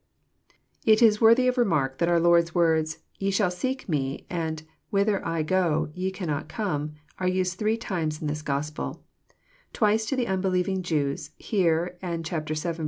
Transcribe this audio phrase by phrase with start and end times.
[0.83, 5.23] It is worthy of remark that our Lord's words," Ye shall seek Me," and Whither
[5.23, 9.03] I go ye cannot come," are used three times in this Gospel:—
[9.73, 12.55] twice to the unbelieving Jews, here and vii.